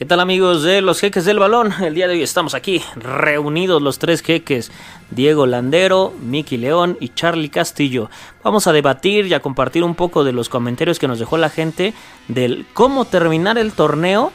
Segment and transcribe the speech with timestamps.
[0.00, 1.74] ¿Qué tal amigos de los jeques del balón?
[1.82, 4.72] El día de hoy estamos aquí reunidos los tres jeques,
[5.10, 8.08] Diego Landero, Miki León y Charlie Castillo.
[8.42, 11.50] Vamos a debatir y a compartir un poco de los comentarios que nos dejó la
[11.50, 11.92] gente
[12.28, 14.32] del cómo terminar el torneo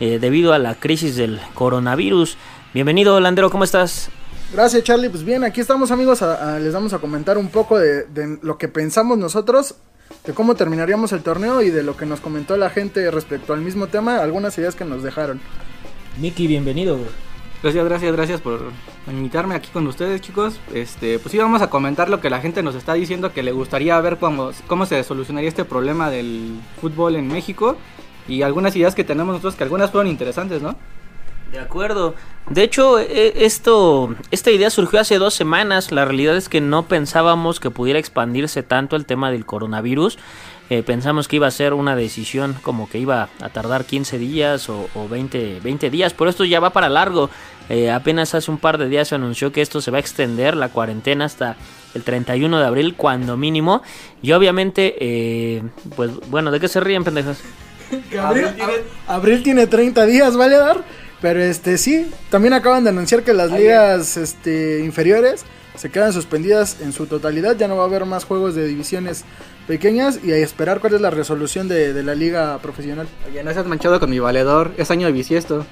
[0.00, 2.36] eh, debido a la crisis del coronavirus.
[2.74, 4.08] Bienvenido Landero, ¿cómo estás?
[4.52, 6.20] Gracias Charlie, pues bien, aquí estamos amigos,
[6.60, 9.76] les vamos a comentar un poco de, de lo que pensamos nosotros
[10.24, 13.60] de cómo terminaríamos el torneo y de lo que nos comentó la gente respecto al
[13.60, 15.40] mismo tema, algunas ideas que nos dejaron.
[16.20, 16.98] Miki, bienvenido.
[17.62, 18.70] Gracias, gracias, gracias por
[19.08, 20.60] invitarme aquí con ustedes, chicos.
[20.74, 23.52] Este, pues sí, vamos a comentar lo que la gente nos está diciendo que le
[23.52, 27.76] gustaría ver cómo, cómo se solucionaría este problema del fútbol en México
[28.28, 30.76] y algunas ideas que tenemos nosotros que algunas fueron interesantes, ¿no?
[31.52, 32.14] De acuerdo.
[32.50, 35.90] De hecho, e, esto, esta idea surgió hace dos semanas.
[35.92, 40.18] La realidad es que no pensábamos que pudiera expandirse tanto el tema del coronavirus.
[40.68, 44.68] Eh, pensamos que iba a ser una decisión como que iba a tardar 15 días
[44.68, 47.30] o, 20, 20, días, pero esto ya va para largo.
[47.68, 50.56] Eh, apenas hace un par de días se anunció que esto se va a extender
[50.56, 51.56] la cuarentena hasta
[51.94, 53.82] el 31 de abril, cuando mínimo.
[54.22, 55.62] Y obviamente, eh,
[55.94, 57.40] pues bueno, ¿de qué se ríen, pendejas?
[58.20, 58.72] abril, tiene...
[59.06, 61.05] abril tiene 30 días, ¿vale, Dar?
[61.20, 65.44] Pero este sí, también acaban de anunciar que las ligas este, inferiores
[65.76, 69.24] se quedan suspendidas en su totalidad, ya no va a haber más juegos de divisiones
[69.66, 73.06] pequeñas y a esperar cuál es la resolución de, la liga profesional.
[73.28, 75.66] Oye, no seas manchado con mi valedor, es año de bisiesto.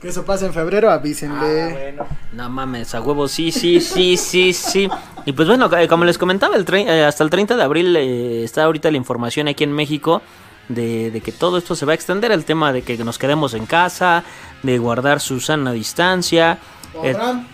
[0.00, 1.62] Que eso pase en febrero, avísenle.
[1.62, 2.06] Ah, bueno.
[2.32, 4.88] No mames, a huevo, sí, sí, sí, sí, sí.
[5.24, 8.64] Y pues bueno, como les comentaba, el eh, hasta el 30 de abril eh, está
[8.64, 10.20] ahorita la información aquí en México
[10.68, 13.66] de, que todo esto se va a extender, el tema de que nos quedemos en
[13.66, 14.24] casa,
[14.62, 16.58] de guardar su sana distancia.
[16.96, 17.46] Abraham.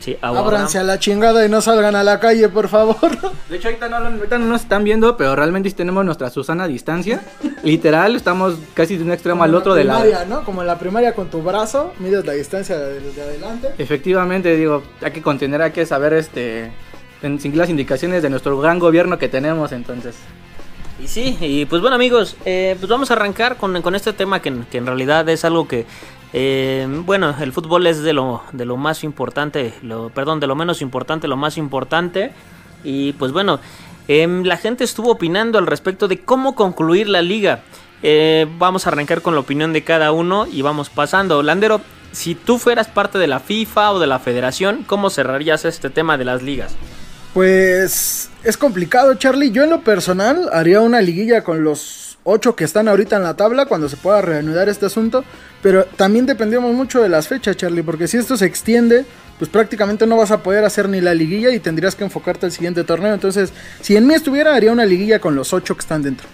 [0.00, 2.96] Sí, Ábranse a la chingada y no salgan a la calle, por favor.
[3.48, 7.20] De hecho, ahorita no, no nos están viendo, pero realmente tenemos nuestra Susana distancia.
[7.64, 10.24] Literal, estamos casi de un extremo al otro de la...
[10.26, 10.44] ¿no?
[10.44, 13.70] Como en la primaria con tu brazo, mides la distancia de, de adelante.
[13.78, 16.70] Efectivamente, digo, hay que contener, hay que saber este,
[17.20, 20.14] seguir las indicaciones de nuestro gran gobierno que tenemos, entonces.
[21.02, 24.42] Y sí, y pues bueno amigos, eh, pues vamos a arrancar con, con este tema
[24.42, 25.86] que, en realidad es algo que,
[26.32, 30.56] eh, bueno, el fútbol es de lo, de lo más importante, lo, perdón, de lo
[30.56, 32.32] menos importante, lo más importante.
[32.82, 33.60] Y pues bueno,
[34.08, 37.62] em, la gente estuvo opinando al respecto de cómo concluir la liga.
[38.02, 41.42] Eh, vamos a arrancar con la opinión de cada uno y vamos pasando.
[41.42, 41.80] Landero,
[42.12, 46.18] si tú fueras parte de la FIFA o de la federación, ¿cómo cerrarías este tema
[46.18, 46.74] de las ligas?
[47.34, 49.50] Pues es complicado, Charlie.
[49.50, 53.36] Yo en lo personal haría una liguilla con los ocho que están ahorita en la
[53.36, 55.22] tabla cuando se pueda reanudar este asunto.
[55.60, 59.04] Pero también dependemos mucho de las fechas, Charlie, porque si esto se extiende,
[59.38, 62.52] pues prácticamente no vas a poder hacer ni la liguilla y tendrías que enfocarte al
[62.52, 63.12] siguiente torneo.
[63.12, 66.26] Entonces, si en mí estuviera, haría una liguilla con los ocho que están dentro.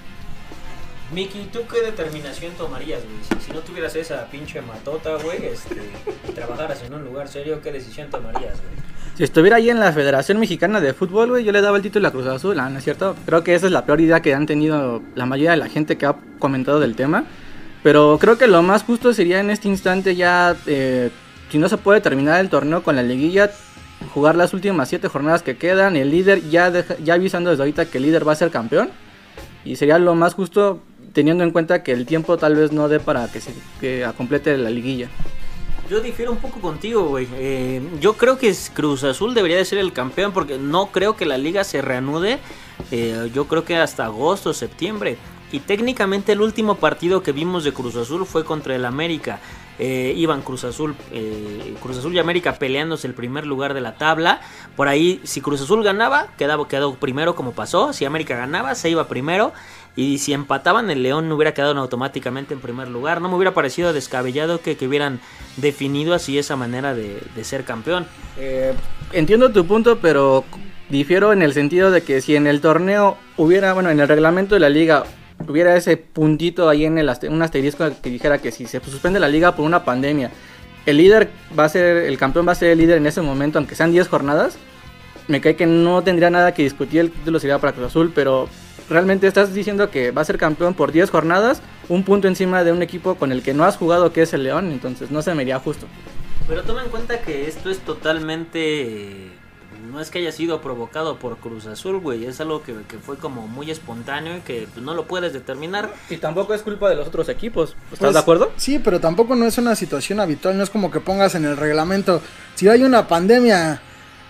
[1.13, 3.41] Miki, ¿tú qué determinación tomarías, güey?
[3.45, 5.81] Si, no tuvieras esa pinche matota, güey, este,
[6.29, 8.94] y trabajaras en un lugar serio, ¿qué decisión tomarías, güey?
[9.17, 12.09] Si estuviera ahí en la Federación Mexicana de Fútbol, güey, yo le daba el título
[12.09, 13.15] a Cruz Azul, ¿no es cierto?
[13.27, 15.97] Creo que esa es la peor idea que han tenido la mayoría de la gente
[15.97, 17.25] que ha comentado del tema.
[17.85, 21.11] Pero creo que lo más justo sería en este instante ya, eh,
[21.49, 23.53] si no se puede terminar el torneo con la liguilla,
[24.13, 25.95] jugar las últimas siete jornadas que quedan.
[25.95, 26.73] El líder ya,
[27.05, 28.91] ya avisando desde ahorita que el líder va a ser campeón.
[29.65, 30.83] Y sería lo más justo
[31.13, 34.59] teniendo en cuenta que el tiempo tal vez no dé para que se que complete
[34.59, 35.09] la liguilla.
[35.91, 37.29] Yo difiero un poco contigo, güey.
[37.35, 41.27] Eh, yo creo que Cruz Azul debería de ser el campeón porque no creo que
[41.27, 42.39] la liga se reanude.
[42.91, 45.19] Eh, yo creo que hasta agosto, septiembre.
[45.53, 49.41] Y técnicamente el último partido que vimos de Cruz Azul fue contra el América.
[49.79, 50.95] Eh, iban Cruz Azul,
[51.83, 54.41] Cruz Azul y América peleándose el primer lugar de la tabla.
[54.77, 57.93] Por ahí, si Cruz Azul ganaba, quedaba, quedó primero como pasó.
[57.93, 59.53] Si América ganaba, se iba primero.
[59.97, 63.21] Y si empataban, el León hubiera quedado automáticamente en primer lugar.
[63.21, 65.21] No me hubiera parecido descabellado que, hubieran
[65.57, 68.07] definido así esa manera de, ser campeón.
[68.37, 68.75] Eh,
[69.13, 70.45] entiendo tu punto, pero
[70.89, 74.55] difiero en el sentido de que si en el torneo hubiera, bueno, en el reglamento
[74.57, 75.05] de la liga
[75.49, 79.29] hubiera ese puntito ahí en el un asterisco que dijera que si se suspende la
[79.29, 80.31] liga por una pandemia,
[80.87, 83.59] el líder va a ser, el campeón va a ser el líder en ese momento,
[83.59, 84.57] aunque sean 10 jornadas,
[85.29, 88.49] me cae que no tendría nada que discutir, el título sería para Cruz Azul, pero
[88.89, 92.73] realmente estás diciendo que va a ser campeón por 10 jornadas, un punto encima de
[92.73, 95.35] un equipo con el que no has jugado que es el León, entonces no se
[95.35, 95.87] me iría justo.
[96.47, 99.31] Pero toma en cuenta que esto es totalmente...
[99.91, 102.25] No es que haya sido provocado por Cruz Azul, güey.
[102.25, 105.93] Es algo que, fue como muy espontáneo y que pues, no lo puedes determinar.
[106.11, 107.77] Y tampoco es culpa de los otros equipos.
[107.85, 108.53] ¿Estás pues, de acuerdo?
[108.57, 110.57] Sí, pero tampoco no es una situación habitual.
[110.57, 112.23] No es como que pongas en el reglamento.
[112.55, 113.83] Si hay una pandemia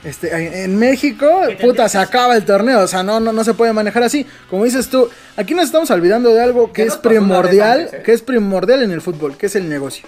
[0.04, 1.26] Este, en México,
[1.62, 4.26] puta, se acaba el torneo, o sea, no, no, no se puede manejar así.
[4.50, 8.02] Como dices tú, aquí nos estamos olvidando de algo que es primordial, ¿eh?
[8.04, 10.06] que es primordial en el fútbol, que es el negocio.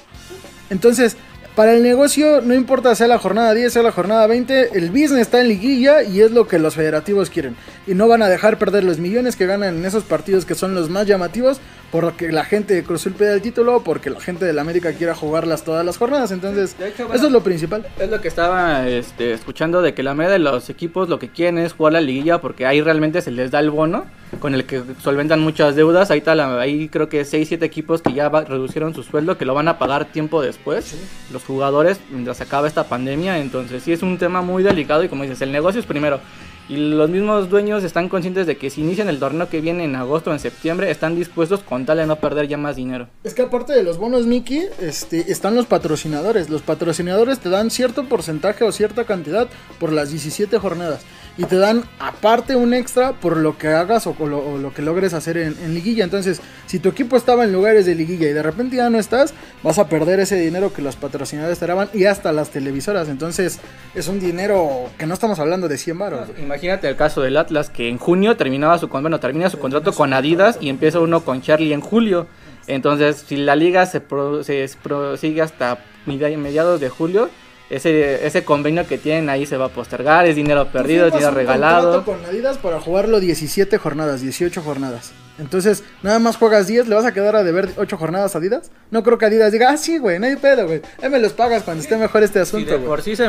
[0.68, 1.16] Entonces,
[1.56, 5.22] para el negocio, no importa sea la jornada 10, sea la jornada 20, el business
[5.22, 7.56] está en liguilla y es lo que los federativos quieren.
[7.86, 10.74] Y no van a dejar perder los millones que ganan en esos partidos que son
[10.74, 11.58] los más llamativos
[11.90, 14.92] porque la gente de Cruz Azul pide el título, porque la gente de la América
[14.92, 16.30] quiera jugarlas todas las jornadas.
[16.30, 17.86] Entonces, eso es lo principal.
[17.98, 21.30] Es lo que estaba este, escuchando de que la media de los equipos lo que
[21.30, 24.04] quieren es jugar la liguilla porque ahí realmente se les da el bono
[24.40, 26.10] con el que solventan muchas deudas.
[26.10, 29.54] Ahí, está ahí creo que 6, 7 equipos que ya reducieron su sueldo, que lo
[29.54, 30.96] van a pagar tiempo después,
[31.32, 33.38] los jugadores, mientras acaba esta pandemia.
[33.38, 36.20] Entonces, sí es un tema muy delicado y como dices, el negocio es primero.
[36.68, 39.94] Y los mismos dueños están conscientes de que si inician el torneo que viene en
[39.94, 43.08] agosto o en septiembre, están dispuestos con tal de no perder ya más dinero.
[43.22, 46.50] Es que aparte de los bonos Mickey, este, están los patrocinadores.
[46.50, 49.48] Los patrocinadores te dan cierto porcentaje o cierta cantidad
[49.78, 51.04] por las 17 jornadas
[51.38, 55.36] y te dan aparte un extra por lo que hagas o, lo, que logres hacer
[55.36, 56.04] en, liguilla.
[56.04, 59.34] Entonces, si tu equipo estaba en lugares de liguilla y de repente ya no estás,
[59.62, 63.08] vas a perder ese dinero que los patrocinadores te daban y hasta las televisoras.
[63.08, 63.58] Entonces,
[63.94, 66.28] es un dinero que no estamos hablando de 100 baros.
[66.56, 70.14] Imagínate el caso del Atlas que en junio terminaba su bueno, termina su contrato con
[70.14, 72.28] Adidas y empieza uno con Charlie en julio.
[72.66, 74.00] Entonces, si la liga se,
[74.42, 77.28] se prosigue hasta mediados de julio,
[77.68, 81.32] ese, ese convenio que tienen ahí se va a postergar, es dinero perdido, es dinero
[81.32, 82.04] regalado.
[82.04, 85.12] con Adidas para jugarlo 17 jornadas, 18 jornadas.
[85.38, 88.70] Entonces, nada más juegas 10, ¿le vas a quedar a deber 8 jornadas a Adidas?
[88.90, 90.80] No creo que Adidas diga, ah, sí, güey, no hay pedo, güey.
[91.02, 92.86] Ahí me los pagas cuando esté mejor este asunto, güey.
[92.86, 93.28] por sí, se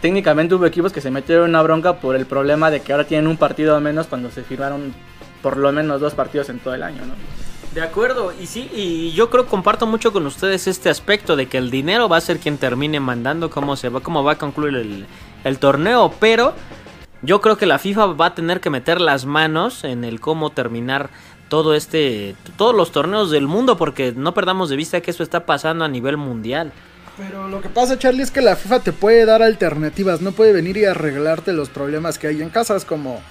[0.00, 3.26] técnicamente hubo equipos que se metieron una bronca por el problema de que ahora tienen
[3.26, 4.94] un partido menos cuando se firmaron
[5.42, 7.14] por lo menos dos partidos en todo el año, ¿no?
[7.78, 11.58] De acuerdo, y sí, y yo creo comparto mucho con ustedes este aspecto de que
[11.58, 15.06] el dinero va a ser quien termine mandando cómo se va, cómo va a concluir
[15.44, 16.54] el, torneo, pero
[17.22, 20.50] yo creo que la FIFA va a tener que meter las manos en el cómo
[20.50, 21.10] terminar
[21.48, 25.46] todo este, todos los torneos del mundo, porque no perdamos de vista que eso está
[25.46, 26.72] pasando a nivel mundial.
[27.16, 30.52] Pero lo que pasa, Charlie, es que la FIFA te puede dar alternativas, no puede
[30.52, 33.22] venir y arreglarte los problemas que hay en casas como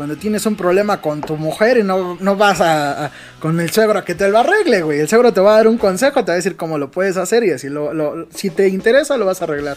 [0.00, 3.98] cuando tienes un problema con tu mujer y no, no vas a, con el suegro
[3.98, 5.00] a que te lo arregle, güey.
[5.00, 7.18] El suegro te va a dar un consejo, te va a decir cómo lo puedes
[7.18, 9.76] hacer y así lo, si te interesa lo vas a arreglar.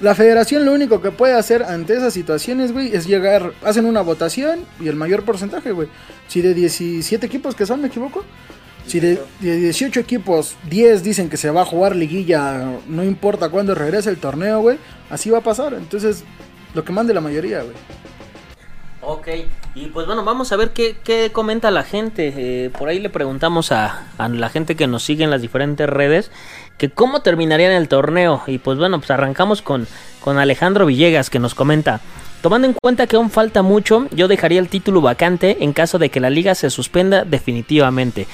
[0.00, 4.00] La federación lo único que puede hacer ante esas situaciones, güey, es llegar, hacen una
[4.00, 5.88] votación y el mayor porcentaje, güey.
[6.28, 8.24] Si de 17 equipos que son, me equivoco.
[8.86, 13.48] Si de, de, 18 equipos, 10 dicen que se va a jugar liguilla, no importa
[13.48, 14.78] cuándo regrese el torneo, güey,
[15.10, 15.74] así va a pasar.
[15.74, 16.22] Entonces,
[16.74, 17.74] lo que mande la mayoría, güey.
[19.00, 19.28] Ok,
[19.76, 22.32] y pues bueno, vamos a ver qué, comenta la gente.
[22.36, 26.30] Eh, por ahí le preguntamos a, la gente que nos sigue en las diferentes redes
[26.78, 28.42] que cómo terminaría en el torneo.
[28.46, 29.86] Y pues bueno, pues arrancamos con,
[30.20, 32.00] con Alejandro Villegas que nos comenta.
[32.42, 36.08] Tomando en cuenta que aún falta mucho, yo dejaría el título vacante en caso de
[36.08, 38.26] que la liga se suspenda definitivamente.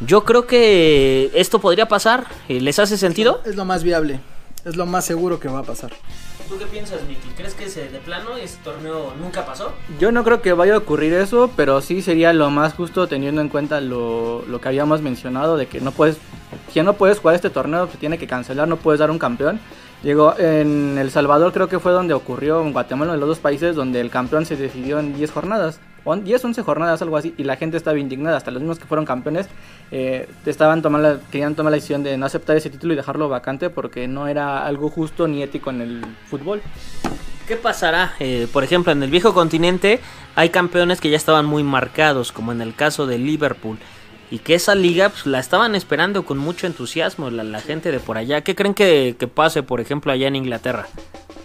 [0.00, 2.26] Yo creo que esto podría pasar.
[2.48, 3.42] ¿Les hace sentido?
[3.44, 4.20] Es lo más viable.
[4.64, 5.92] Es lo más seguro que va a pasar.
[6.50, 7.28] ¿Tú qué piensas, Miki?
[7.36, 9.72] ¿Crees que ese, de plano este torneo nunca pasó?
[10.00, 13.40] Yo no creo que vaya a ocurrir eso, pero sí sería lo más justo teniendo
[13.40, 16.16] en cuenta lo, lo que habíamos mencionado de que no puedes,
[16.72, 19.60] si no puedes jugar este torneo, se tiene que cancelar, no puedes dar un campeón.
[20.02, 23.76] Llegó en El Salvador creo que fue donde ocurrió, en Guatemala, en los dos países
[23.76, 25.78] donde el campeón se decidió en 10 jornadas.
[26.04, 29.04] 10, 11 jornadas, algo así, y la gente estaba indignada, hasta los mismos que fueron
[29.04, 29.48] campeones
[29.90, 33.70] eh, estaban tomando querían tomar la decisión de no aceptar ese título y dejarlo vacante
[33.70, 36.62] porque no era algo justo ni ético en el fútbol.
[37.46, 38.14] ¿Qué pasará?
[38.20, 40.00] Eh, por ejemplo, en el viejo continente
[40.36, 43.78] hay campeones que ya estaban muy marcados, como en el caso de Liverpool
[44.30, 48.16] y que esa liga pues, la estaban esperando con mucho entusiasmo la, gente de por
[48.16, 48.42] allá.
[48.42, 50.86] ¿Qué creen que, que, pase, por ejemplo, allá en Inglaterra?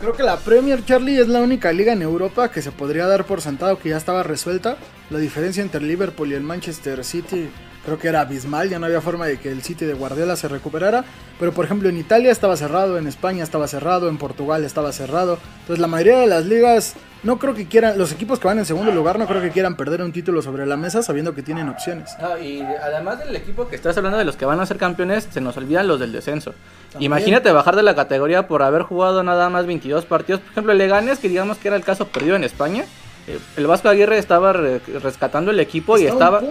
[0.05, 3.25] Creo que la Premier Charlie es la única liga en Europa que se podría dar
[3.25, 4.77] por sentado que ya estaba resuelta.
[5.09, 7.50] La diferencia entre Liverpool y el Manchester City
[7.83, 10.47] creo que era abismal, ya no había forma de que el City de Guardiola se
[10.47, 11.05] recuperara.
[11.39, 15.39] Pero por ejemplo en Italia estaba cerrado, en España estaba cerrado, en Portugal estaba cerrado.
[15.62, 16.93] Entonces la mayoría de las ligas
[17.25, 19.75] no creo que quieran, los equipos que van en segundo lugar no creo que quieran
[19.75, 22.15] perder un título sobre la mesa sabiendo que tienen opciones.
[22.41, 25.41] y además del equipo que estás hablando de los que van a ser campeones, se
[25.41, 26.53] nos olvidan los del descenso.
[27.00, 30.39] Imagínate bajar de la categoría por haber jugado nada más 22 partidos.
[30.39, 32.86] Por ejemplo, Leganes, que digamos que era el caso perdido en España.
[33.27, 36.41] Eh, el Vasco Aguirre estaba rescatando el equipo y estaba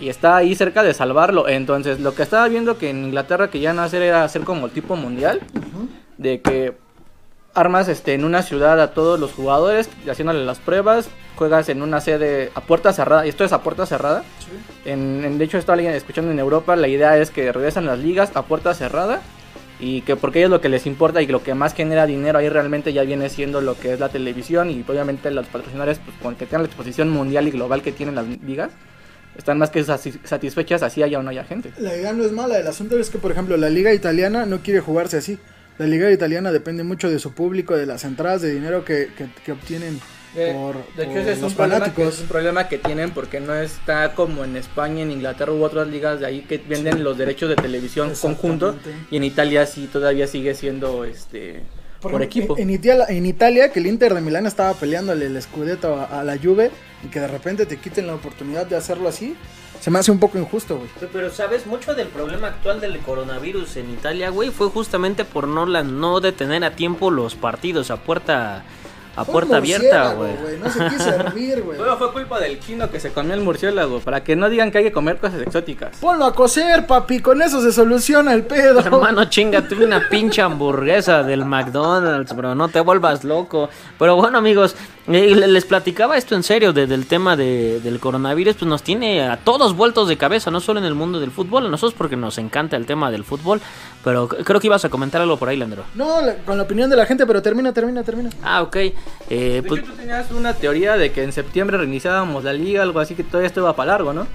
[0.00, 1.48] y está ahí cerca de salvarlo.
[1.48, 4.66] Entonces, lo que estaba viendo que en Inglaterra que ya no hacer era hacer como
[4.66, 5.40] el tipo mundial,
[6.18, 6.85] de que
[7.56, 12.00] armas este, en una ciudad a todos los jugadores, haciéndole las pruebas, juegas en una
[12.00, 14.24] sede a puerta cerrada, y esto es a puerta cerrada.
[14.84, 18.42] En, de hecho, estaba escuchando en Europa, la idea es que regresan las ligas a
[18.42, 19.20] puerta cerrada
[19.78, 22.48] y que porque ellos lo que les importa y lo que más genera dinero ahí
[22.48, 26.34] realmente ya viene siendo lo que es la televisión y obviamente los patrocinadores pues con
[26.34, 28.70] que tengan la exposición mundial y global que tienen las ligas
[29.36, 31.72] están más que satisfechas así haya o no haya gente.
[31.78, 34.60] La idea no es mala, el asunto es que por ejemplo la liga italiana no
[34.60, 35.38] quiere jugarse así.
[35.78, 39.08] La liga italiana depende mucho de su público, de las entradas, de dinero que,
[39.44, 40.00] que, obtienen
[40.34, 42.14] por, de hecho, ese es un fanáticos.
[42.14, 45.88] es un problema que tienen porque no está como en España, en Inglaterra u otras
[45.88, 48.76] ligas de ahí que venden los derechos de televisión conjunto
[49.10, 51.62] y en Italia sí todavía sigue siendo este
[52.00, 52.56] por, equipo.
[52.58, 56.24] En, Italia, en Italia, que el Inter de Milán estaba peleándole el Scudetto a, a,
[56.24, 56.70] la Juve
[57.02, 59.34] y que de repente te quiten la oportunidad de hacerlo así,
[59.80, 60.88] se me hace un poco injusto, güey.
[61.12, 65.66] Pero sabes, mucho del problema actual del coronavirus en Italia, güey, fue justamente por no
[65.66, 68.64] la no detener a tiempo los partidos a puerta
[69.16, 70.32] a puerta abierta, güey.
[70.62, 71.78] No se quiso servir, güey.
[71.98, 74.00] fue culpa del chino que se comió el murciélago.
[74.00, 75.96] Para que no digan que hay que comer cosas exóticas.
[75.98, 77.20] Ponlo a coser, papi.
[77.20, 78.80] Con eso se soluciona el pedo.
[78.80, 82.54] Hermano, chinga, tuve una pinche hamburguesa del McDonald's, bro.
[82.54, 83.70] No te vuelvas loco.
[83.98, 84.76] Pero bueno, amigos,
[85.08, 88.56] eh, les platicaba esto en serio del tema del coronavirus.
[88.56, 91.66] Pues nos tiene a todos vueltos de cabeza, no solo en el mundo del fútbol.
[91.66, 93.60] A nosotros porque nos encanta el tema del fútbol.
[94.02, 95.84] Pero creo que ibas a comentar algo por ahí, Landro.
[95.94, 98.30] No, con la opinión de la gente, pero termina, termina, termina.
[98.42, 98.76] Ah, ok.
[99.30, 99.84] Eh, pues...
[99.84, 103.48] tú tenías una teoría de que en septiembre reiniciábamos la liga, algo así que todavía
[103.48, 104.26] esto iba para largo, ¿no?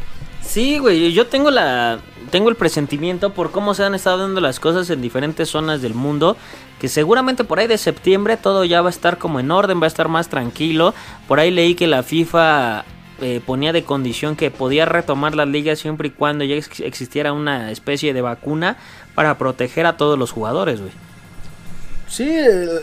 [0.42, 4.60] Sí, güey, yo tengo la tengo el presentimiento por cómo se han estado dando las
[4.60, 6.38] cosas en diferentes zonas del mundo,
[6.80, 9.86] que seguramente por ahí de septiembre todo ya va a estar como en orden, va
[9.86, 10.94] a estar más tranquilo.
[11.28, 12.86] Por ahí leí que la FIFA
[13.22, 17.70] eh, ponía de condición que podía retomar la liga siempre y cuando ya existiera una
[17.70, 18.78] especie de vacuna
[19.14, 20.92] para proteger a todos los jugadores, güey.
[22.08, 22.30] Sí,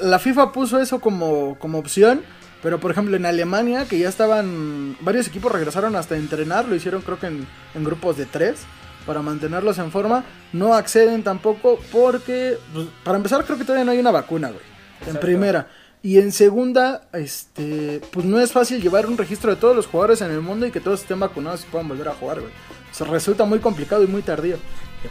[0.03, 2.23] la FIFA puso eso como, como opción,
[2.63, 7.03] pero por ejemplo en Alemania, que ya estaban, varios equipos regresaron hasta entrenar, lo hicieron
[7.03, 8.61] creo que en, grupos de tres,
[9.07, 13.93] para mantenerlos en forma, no acceden tampoco porque, pues, para empezar creo que todavía no
[13.93, 14.65] hay una vacuna, güey,
[15.07, 15.69] en primera.
[16.01, 20.21] Y en segunda, este, pues no es fácil llevar un registro de todos los jugadores
[20.21, 22.53] en el mundo y que todos estén vacunados y puedan volver a jugar, güey.
[22.93, 24.59] Se resulta muy complicado y muy tardío.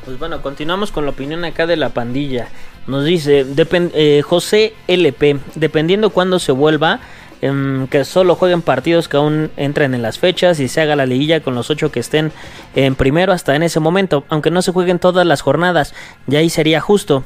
[0.05, 2.49] Pues bueno, continuamos con la opinión acá de la pandilla.
[2.87, 6.99] Nos dice eh, José LP, dependiendo cuándo se vuelva,
[7.41, 11.05] em, que solo jueguen partidos que aún entren en las fechas y se haga la
[11.05, 12.31] liguilla con los ocho que estén
[12.75, 15.93] en primero hasta en ese momento, aunque no se jueguen todas las jornadas,
[16.27, 17.23] ya ahí sería justo.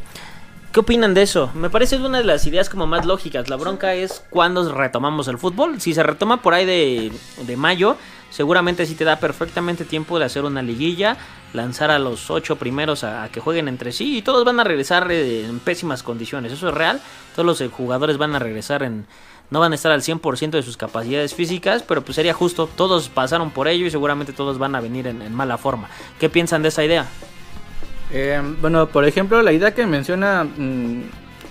[0.71, 1.51] ¿Qué opinan de eso?
[1.53, 3.49] Me parece una de las ideas como más lógicas.
[3.49, 5.81] La bronca es cuándo retomamos el fútbol.
[5.81, 7.11] Si se retoma por ahí de,
[7.45, 7.97] de mayo,
[8.29, 11.17] seguramente sí te da perfectamente tiempo de hacer una liguilla,
[11.51, 15.11] lanzar a los ocho primeros a, que jueguen entre sí y todos van a regresar
[15.11, 16.53] eh, en pésimas condiciones.
[16.53, 17.01] Eso es real.
[17.35, 19.05] Todos los eh, jugadores van a regresar en...
[19.51, 22.67] No van a estar al 100% de sus capacidades físicas, pero pues sería justo.
[22.67, 25.89] Todos pasaron por ello y seguramente todos van a venir en mala forma.
[26.19, 27.07] ¿Qué piensan de esa idea?
[28.13, 31.01] Eh, bueno, por ejemplo, la idea que menciona, mm,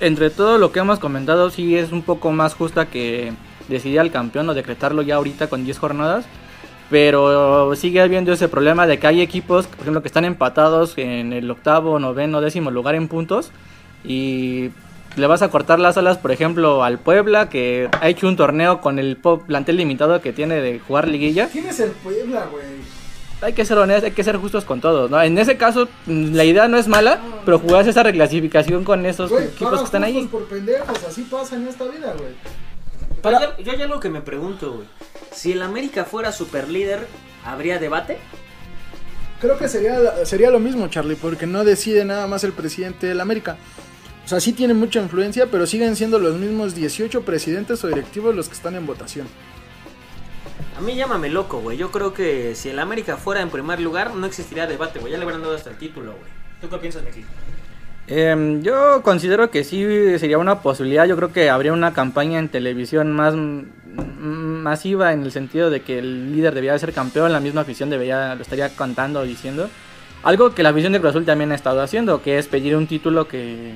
[0.01, 3.33] entre todo lo que hemos comentado, sí es un poco más justa que
[3.69, 6.27] decidir al campeón o decretarlo ya ahorita con 10 jornadas.
[6.91, 11.33] Pero sigue habiendo ese problema de que hay equipos, por ejemplo, que están empatados en
[11.33, 13.53] el octavo, noveno, décimo lugar en puntos.
[14.05, 14.71] Y
[15.17, 18.81] le vas a cortar las alas, por ejemplo, al Puebla, que ha hecho un torneo
[18.81, 21.49] con el plantel limitado que tiene de jugar liguilla.
[21.49, 22.65] ¿Quién es el Puebla, güey?
[23.43, 25.21] hay que ser honestos, hay que ser justos con todos, ¿no?
[25.23, 29.33] En ese caso, mm, la idea no es mala, pero jugar esa reclasificación con esos
[29.33, 30.27] equipos que están ahí.
[30.27, 32.33] por pendejos, así pasa en esta vida, güey.
[33.23, 33.57] Para...
[33.59, 34.87] Yo, hay algo que me pregunto, güey.
[35.33, 37.07] Si el América fuera super líder,
[37.45, 38.19] ¿habría debate?
[39.41, 43.21] Creo que sería, sería lo mismo, Charlie, porque no decide nada más el presidente del
[43.21, 43.57] América.
[44.31, 48.33] O sea, sí tiene mucha influencia, pero siguen siendo los mismos 18 presidentes o directivos
[48.33, 49.27] los que están en votación.
[50.79, 51.77] A mí llámame loco, güey.
[51.77, 55.11] Yo creo que si el América fuera en primer lugar, no existiría debate, güey.
[55.11, 56.31] Ya le hubieran dado hasta el título, güey.
[56.61, 57.25] ¿Tú qué piensas, Meki?
[58.07, 59.83] Eh, yo considero que sí
[60.21, 61.07] sería una posibilidad.
[61.07, 65.99] Yo creo que habría una campaña en televisión más masiva en el sentido de que
[65.99, 69.69] el líder debía de ser campeón, la misma afición debería, lo estaría cantando o diciendo.
[70.23, 72.87] Algo que la afición de Cruz Azul también ha estado haciendo, que es pedir un
[72.87, 73.73] título que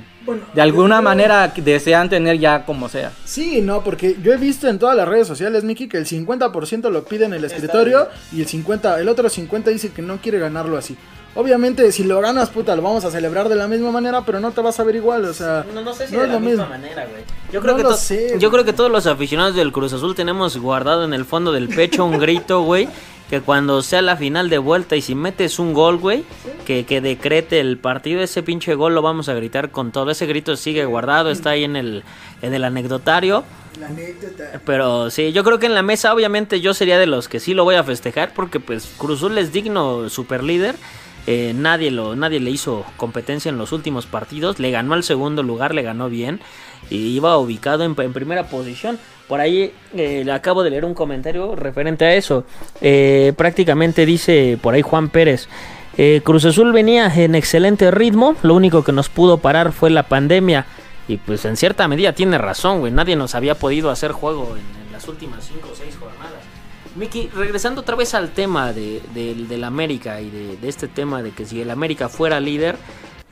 [0.53, 3.11] de alguna manera desean tener ya como sea.
[3.23, 6.89] Sí, no, porque yo he visto en todas las redes sociales, Miki, que el 50%
[6.91, 10.37] lo pide en el escritorio y el 50, el otro 50 dice que no quiere
[10.37, 10.95] ganarlo así.
[11.37, 14.51] Obviamente, si lo ganas, puta, lo vamos a celebrar de la misma manera, pero no
[14.51, 15.65] te vas a ver igual, o sea.
[15.73, 17.23] No, no sé si de la misma manera, güey.
[17.51, 21.13] Yo creo, que yo creo que todos los aficionados del Cruz Azul tenemos guardado en
[21.13, 22.87] el fondo del pecho un grito, güey,
[23.29, 26.23] que cuando sea la final de vuelta y si metes un gol, güey,
[26.65, 30.11] que, que decrete el partido, ese pinche gol lo vamos a gritar con todo.
[30.11, 32.03] Ese grito sigue guardado, está ahí en el,
[32.41, 33.43] en el anecdotario.
[34.65, 37.53] Pero sí, yo creo que en la mesa obviamente yo sería de los que sí
[37.53, 40.75] lo voy a festejar porque pues Cruzul es digno super líder
[41.27, 44.59] Eh, nadie, lo, nadie le hizo competencia en los últimos partidos.
[44.59, 46.39] Le ganó al segundo lugar, le ganó bien.
[46.89, 48.99] Y iba ubicado en, primera posición.
[49.27, 52.45] Por ahí eh, le acabo de leer un comentario referente a eso.
[52.81, 55.47] Eh, prácticamente dice por ahí Juan Pérez.
[56.25, 58.35] Cruz Azul venía en excelente ritmo.
[58.43, 60.65] Lo único que nos pudo parar fue la pandemia.
[61.07, 62.91] Y pues en cierta medida tiene razón, güey.
[62.91, 66.24] Nadie nos había podido hacer juego en, en las últimas 5 o 6 jornadas.
[66.95, 71.45] Miki, regresando otra vez al tema de, del- América y de, este tema de que
[71.45, 72.77] si el América fuera líder,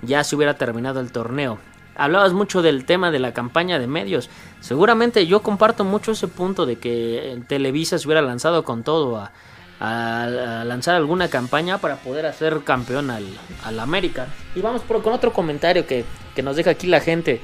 [0.02, 1.60] ya se hubiera terminado el torneo.
[1.96, 4.30] Hablabas mucho del tema de la campaña de medios.
[4.60, 9.32] Seguramente yo comparto mucho ese punto de que Televisa se hubiera lanzado con todo a,
[9.80, 13.26] a- a lanzar alguna campaña para poder hacer campeón al,
[13.64, 14.28] al América.
[14.56, 16.04] Y vamos por, con otro comentario que,
[16.36, 17.40] que nos deja aquí la gente.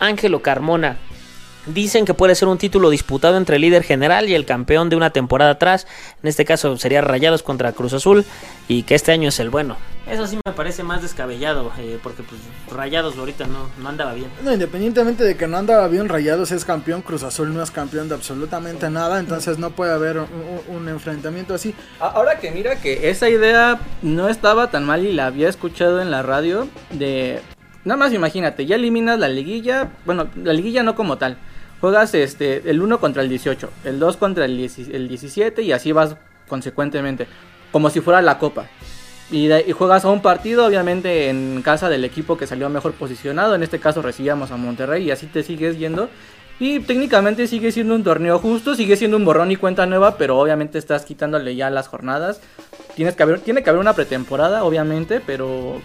[0.00, 0.98] Ángelo Carmona.
[1.66, 4.96] Dicen que puede ser un título disputado entre el líder general y el campeón de
[4.96, 5.86] una temporada atrás.
[6.22, 8.24] En este caso sería Rayados contra Cruz Azul.
[8.68, 9.76] Y que este año es el bueno.
[10.08, 11.72] Eso sí me parece más descabellado.
[11.78, 14.28] eh, porque pues Rayados ahorita no, no andaba bien.
[14.44, 18.08] No, independientemente de que no andaba bien Rayados es campeón, Cruz Azul no es campeón
[18.08, 20.28] de absolutamente nada, entonces no puede haber un,
[20.68, 21.74] un- enfrentamiento así.
[21.98, 26.12] Ahora que mira que esa idea no estaba tan mal y la había escuchado en
[26.12, 27.40] la radio de...
[27.84, 31.38] Nada más imagínate, ya eliminas la liguilla, bueno, la liguilla no como tal.
[31.86, 35.70] Juegas este el 1 contra el 18, el 2 contra el, 10 el 17 y
[35.70, 36.16] así vas
[36.48, 37.28] consecuentemente,
[37.70, 38.66] como si fuera la copa.
[39.30, 42.94] Y, de- y juegas a un partido, obviamente, en casa del equipo que salió mejor
[42.94, 43.54] posicionado.
[43.54, 46.08] En este caso recibíamos a Monterrey y así te sigues yendo.
[46.58, 50.36] Y técnicamente sigue siendo un torneo justo, sigue siendo un borrón y cuenta nueva, pero
[50.40, 52.40] obviamente estás quitándole ya las jornadas.
[52.96, 55.80] Tienes que haber, tiene que haber una pretemporada, obviamente, pero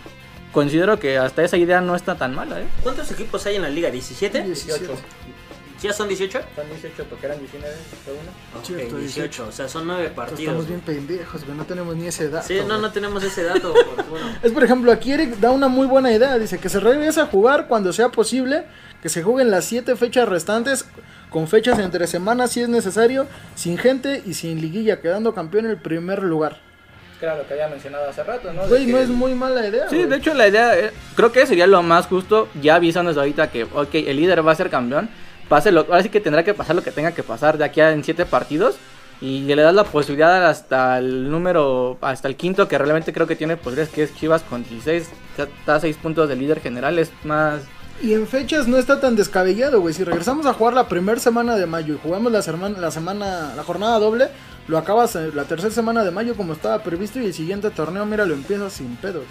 [0.52, 2.66] considero que hasta esa idea no está tan mala, ¿eh?
[2.82, 3.90] ¿Cuántos equipos hay en la liga?
[3.90, 4.44] ¿17?
[4.44, 4.88] 17.
[5.82, 6.40] ¿Ya son 18?
[6.56, 7.74] Son 18 porque eran 19
[8.06, 8.32] fue uno.
[8.60, 9.48] Ok, Cierto, 18.
[9.48, 10.40] O sea, son 9 partidos.
[10.42, 12.48] Estamos bien pendejos, güey, no tenemos ni ese dato.
[12.48, 12.82] Sí, no, güey.
[12.82, 13.74] no tenemos ese dato.
[13.74, 14.28] por- bueno.
[14.44, 16.38] Es por ejemplo, aquí Eric da una muy buena idea.
[16.38, 18.66] Dice que se regrese a jugar cuando sea posible,
[19.02, 20.86] que se jueguen las siete fechas restantes,
[21.30, 25.72] con fechas entre semanas si es necesario, sin gente y sin liguilla, quedando campeón en
[25.72, 26.60] el primer lugar.
[27.20, 28.68] Claro, lo que había mencionado hace rato, ¿no?
[28.68, 29.88] Güey, no que- es muy mala idea.
[29.90, 30.10] Sí, güey.
[30.10, 33.50] de hecho la idea, eh, creo que sería lo más justo, ya avisando desde ahorita
[33.52, 35.08] que, ok, el líder va a ser campeón,
[35.52, 37.82] pase lo, ahora sí que tendrá que pasar lo que tenga que pasar de aquí
[37.82, 38.78] a en siete partidos
[39.20, 43.36] y le das la posibilidad hasta el número, hasta el quinto que realmente creo que
[43.36, 46.98] tiene posibilidades, que es Chivas con 16, ya está a 6 puntos de líder general,
[46.98, 47.64] es más...
[48.02, 49.94] Y en fechas no está tan descabellado, güey.
[49.94, 53.54] Si regresamos a jugar la primera semana de mayo y jugamos la semana, la semana,
[53.54, 54.30] la jornada doble,
[54.70, 58.06] lo acabas eh, la tercera semana de mayo como estaba previsto y el siguiente torneo,
[58.06, 59.26] mira, lo empiezas sin pedos.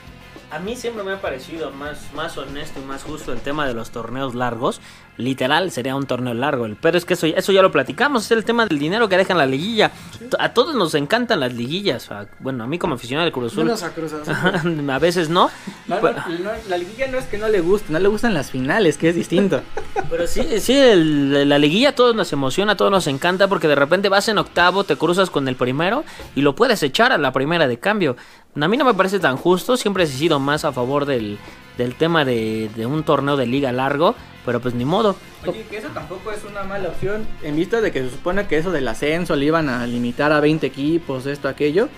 [0.50, 3.74] A mí siempre me ha parecido más, más honesto y más justo el tema de
[3.74, 4.80] los torneos largos.
[5.20, 6.66] Literal, sería un torneo largo.
[6.66, 8.24] El- Pero es que eso, eso ya lo platicamos.
[8.24, 9.90] Es el tema del dinero que dejan la liguilla.
[10.38, 12.10] A todos nos encantan las liguillas.
[12.10, 13.70] A- bueno, a mí como aficionado del Cruz Azul.
[13.70, 14.90] A Cruz Azul.
[14.90, 15.50] a veces no.
[15.86, 18.34] No, Pero- no, no, la liguilla no es que no le guste, no le gustan
[18.34, 19.60] las finales, que es distinto.
[20.10, 23.68] Pero sí, sí, el- la liguilla a todos nos emociona, a todos nos encanta porque
[23.68, 26.04] de repente vas en octavo, te cruzas con el primero
[26.34, 28.16] y lo puedes echar a la primera de cambio.
[28.60, 31.38] A mí no me parece tan justo, siempre he sido más a favor del,
[31.80, 34.14] del tema de, de un torneo de liga largo,
[34.44, 35.16] pero pues ni modo.
[35.46, 37.26] Oye, que eso tampoco es una mala opción.
[37.42, 40.40] En vista de que se supone que eso del ascenso le iban a limitar a
[40.40, 41.88] 20 equipos, esto, aquello.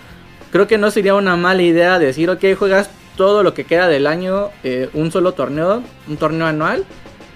[0.51, 4.07] Creo que no sería una mala idea decir, ok, juegas todo lo que queda del
[4.07, 6.85] año, eh, un solo torneo, un torneo anual.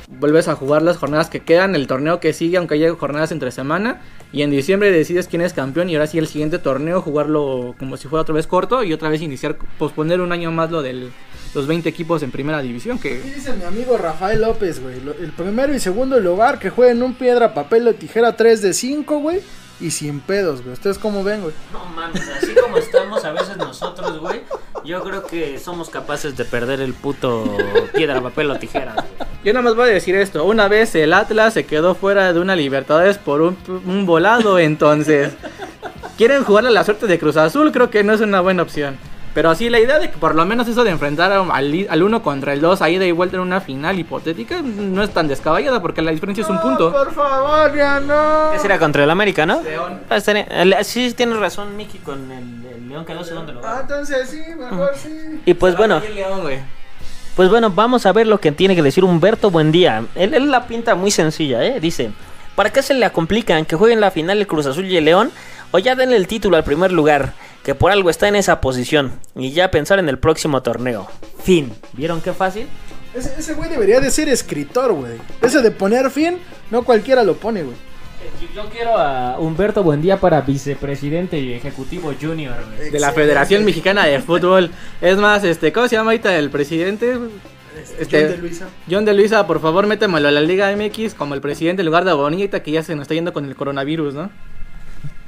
[0.07, 3.51] Vuelves a jugar las jornadas que quedan, el torneo que sigue, aunque haya jornadas entre
[3.51, 4.01] semana.
[4.31, 7.97] Y en diciembre decides quién es campeón y ahora sí el siguiente torneo jugarlo como
[7.97, 11.09] si fuera otra vez corto y otra vez iniciar, posponer un año más lo de
[11.53, 12.99] los 20 equipos en primera división.
[12.99, 14.95] Que Aquí dice mi amigo Rafael López, güey.
[14.95, 19.19] El primero y segundo lugar que jueguen un piedra, papel o tijera 3 de 5,
[19.19, 19.41] güey.
[19.79, 20.73] Y sin pedos, güey.
[20.73, 21.53] ¿Ustedes cómo ven, güey?
[21.71, 24.41] No mames, así como estamos a veces nosotros, güey,
[24.87, 27.57] yo creo que somos capaces de perder el puto
[27.93, 29.29] piedra, papel o tijeras, güey.
[29.43, 30.45] Yo nada más voy a decir esto.
[30.45, 35.33] Una vez el Atlas se quedó fuera de una Libertadores por un, un volado, entonces...
[36.17, 37.71] ¿Quieren jugarle la suerte de Cruz Azul?
[37.71, 38.97] Creo que no es una buena opción.
[39.37, 42.23] Pero sí, la idea de que por lo menos eso de enfrentar al, al uno
[42.23, 46.01] contra el 2 ahí de vuelta en una final hipotética no es tan descabellada porque
[46.01, 46.91] la diferencia es un punto.
[46.91, 48.49] por favor, ya no.
[48.51, 49.61] ¿Qué será contra el América, no?
[49.61, 49.99] León.
[50.09, 50.47] Ah, estaría-
[50.83, 53.81] Sí, tienes razón, Miki, con el, el León quedó segundo Ah, lugar.
[53.83, 55.39] entonces sí, mejor sí.
[55.45, 56.57] Y pues bueno, León, güey.
[57.35, 60.03] Pues bueno, vamos a ver lo que tiene que decir Humberto Buendía.
[60.15, 61.79] Él, él la pinta muy sencilla, ¿eh?
[61.79, 62.09] Dice,
[62.55, 65.29] ¿para qué se le complican que jueguen la final el Cruz Azul y el León?
[65.69, 67.33] O ya denle el título al primer lugar,
[67.67, 69.19] que por algo está en esa posición.
[69.35, 71.05] Y ya pensar en el próximo torneo.
[71.43, 71.73] Fin.
[71.91, 72.65] ¿Vieron qué fácil?
[73.13, 75.17] Ese ese güey debería de ser escritor, güey.
[75.41, 76.37] Ese de poner fin,
[76.71, 77.75] no cualquiera lo pone, güey.
[78.41, 82.55] Yo, Yo quiero a Humberto Buendía para vicepresidente y ejecutivo junior.
[82.89, 84.71] De la Federación Mexicana de Fútbol.
[85.01, 87.17] Es más, este, ¿cómo se llama ahorita el presidente?
[87.99, 88.67] Este, John de Luisa.
[88.89, 92.05] John de Luisa, por favor, métemelo a la Liga MX como el presidente en lugar
[92.05, 94.29] de Bonita, que ya se nos está yendo con el coronavirus, ¿no?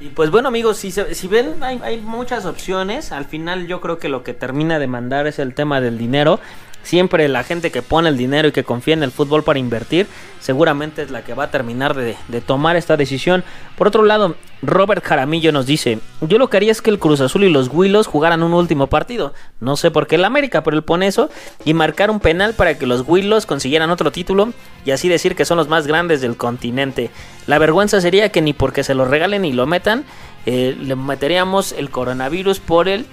[0.00, 3.98] Y pues bueno amigos, si, si ven hay, hay, muchas opciones, al final yo creo
[3.98, 6.40] que lo que termina de mandar es el tema del dinero
[6.82, 10.06] Siempre la gente que pone el dinero y que confía en el fútbol para invertir,
[10.40, 13.44] seguramente es la que va a terminar de, tomar esta decisión.
[13.76, 17.20] Por otro lado, Robert Jaramillo nos dice, yo lo que haría es que el Cruz
[17.20, 19.34] Azul y los Willos jugaran un último partido.
[19.60, 21.30] No sé por qué el América, pero él pone eso.
[21.64, 24.52] Y marcar un penal para que los Willos consiguieran otro título
[24.84, 27.10] y así decir que son los más grandes del continente.
[27.46, 30.04] La vergüenza sería que ni porque se lo regalen y lo metan,
[30.46, 33.06] eh, le meteríamos el coronavirus por el...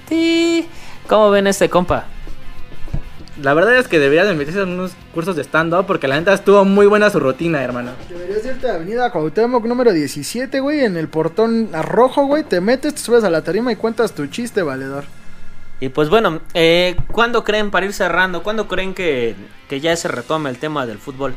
[1.08, 2.06] ¿Cómo ven este compa?
[3.42, 6.34] La verdad es que deberías de meterse en unos cursos de stand-up porque la neta
[6.34, 7.92] estuvo muy buena su rutina, hermano.
[8.10, 12.44] Deberías irte a Avenida Cuauhtémoc número 17, güey, en el portón rojo, güey.
[12.44, 15.06] Te metes, te subes a la tarima y cuentas tu chiste, valedor.
[15.80, 19.36] Y pues bueno, eh, ¿cuándo creen, para ir cerrando, cuándo creen que,
[19.70, 21.36] que ya se retome el tema del fútbol?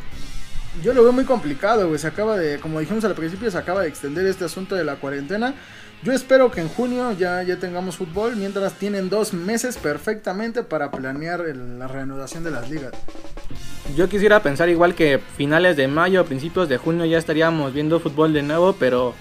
[0.83, 1.98] Yo lo veo muy complicado, güey.
[1.98, 4.96] Se acaba de, como dijimos al principio, se acaba de extender este asunto de la
[4.96, 5.54] cuarentena.
[6.02, 10.90] Yo espero que en junio ya, ya tengamos fútbol, mientras tienen dos meses perfectamente para
[10.90, 12.92] planear la reanudación de las ligas.
[13.96, 18.33] Yo quisiera pensar igual que finales de mayo, principios de junio ya estaríamos viendo fútbol
[18.33, 19.14] de nuevo, pero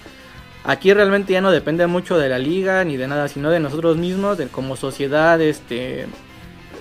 [0.64, 3.98] aquí realmente ya no depende mucho de la liga ni de nada, sino de nosotros
[3.98, 6.06] mismos, de como sociedad, este,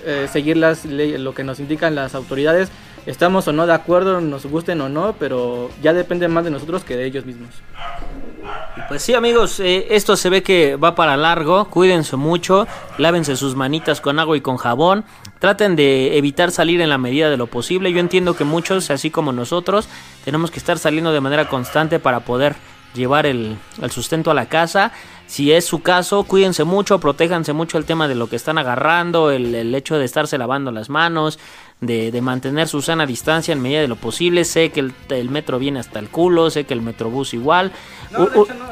[0.05, 2.69] eh, seguir las, lo que nos indican las autoridades.
[3.05, 6.83] Estamos o no de acuerdo, nos gusten o no, pero ya depende más de nosotros
[6.83, 7.49] que de ellos mismos.
[8.87, 11.65] Pues sí, amigos, eh, esto se ve que va para largo.
[11.65, 15.05] Cuídense mucho, lávense sus manitas con agua y con jabón.
[15.39, 17.91] Traten de evitar salir en la medida de lo posible.
[17.91, 19.87] Yo entiendo que muchos, así como nosotros,
[20.25, 22.55] tenemos que estar saliendo de manera constante para poder
[22.93, 23.57] llevar el,
[23.89, 24.91] sustento a la casa.
[25.27, 29.29] Si es su caso, cuídense mucho, protéjanse mucho el tema de lo que están agarrando,
[29.29, 31.37] el, el hecho de estarse lavando las manos,
[31.81, 34.43] de, mantener su sana distancia en medida de lo posible.
[34.45, 37.71] Sé que el, metro viene hasta el culo, sé que el metrobús igual.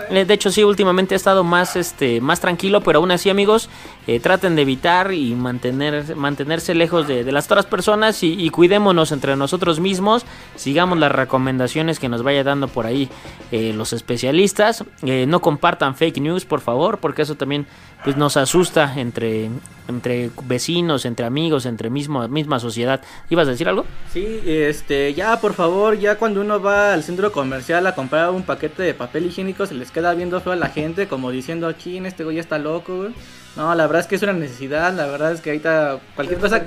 [0.10, 0.26] ¿eh?
[0.26, 3.70] de, hecho, sí, últimamente ha estado más, este, más tranquilo, pero aún así amigos,
[4.08, 9.36] eh, traten de evitar y mantener, mantenerse lejos de, las otras personas y, cuidémonos entre
[9.36, 10.26] nosotros mismos.
[10.56, 13.10] Sigamos las recomendaciones que nos vaya dando por ahí
[13.52, 14.84] eh, los especialistas.
[15.04, 17.68] no compartan fake news, por favor, porque eso también
[18.04, 19.50] pues nos asusta entre,
[19.88, 23.02] entre vecinos, entre amigos, entre misma sociedad.
[23.30, 23.86] ¿Ibas a decir algo?
[24.14, 28.44] Sí, este, ya por favor, ya cuando uno va al centro comercial a comprar un
[28.44, 31.98] paquete de papel higiénico se les queda viendo feo a la gente como diciendo, aquí
[31.98, 33.10] en este güey está loco.
[33.58, 36.62] No, la verdad es que es una necesidad, la verdad es que ahorita cualquier cosa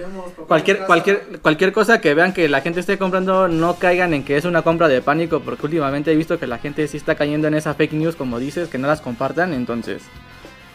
[0.48, 4.36] cualquier cualquier cualquier cosa que vean que la gente esté comprando no caigan en que
[4.36, 7.46] es una compra de pánico porque últimamente he visto que la gente sí está cayendo
[7.46, 10.02] en esa fake news como dices, que no las compartan, entonces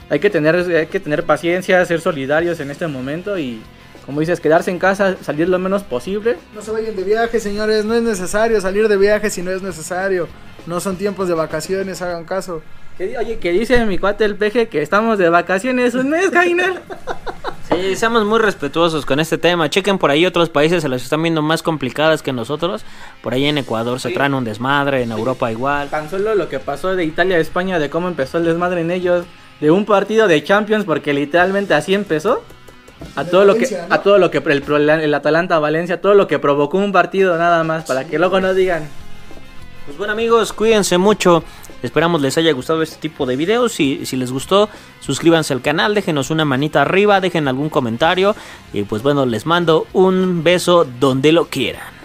[0.10, 3.62] hay que tener, hay que tener paciencia, ser solidarios en este momento y,
[4.06, 6.38] como dices, quedarse en casa, salir lo menos posible.
[6.54, 9.62] No se vayan de viaje, señores, no es necesario salir de viaje si no es
[9.62, 10.28] necesario.
[10.68, 12.62] No son tiempos de vacaciones, hagan caso.
[12.98, 16.82] Oye, que dice mi cuate el peje que estamos de vacaciones un mes, Jainal.
[17.70, 19.70] Sí, seamos muy respetuosos con este tema.
[19.70, 22.86] Chequen por ahí otros países, se los están viendo más complicadas que nosotros.
[23.22, 25.90] Por ahí en Ecuador se traen un desmadre, en Europa igual.
[25.90, 28.92] Tan solo lo que pasó de Italia a España, de cómo empezó el desmadre en
[28.92, 29.26] ellos
[29.60, 32.44] de un partido de Champions porque literalmente así empezó.
[33.18, 36.40] A todo, lo que, a todo lo que el, el Atalanta Valencia, todo lo que
[36.40, 38.88] provocó un partido nada más, para que luego no digan.
[39.86, 41.44] Pues bueno amigos, cuídense mucho.
[41.86, 43.80] Esperamos les haya gustado este tipo de videos.
[43.80, 44.70] y si les gustó,
[45.00, 48.36] suscríbanse al canal, déjenos una manita arriba, dejen algún comentario.
[48.74, 51.96] Y pues bueno, les mando un beso donde lo quieran.